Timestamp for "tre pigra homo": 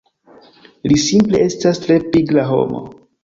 1.85-2.81